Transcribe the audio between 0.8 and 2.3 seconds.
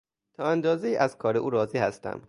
از کار او راضی هستم.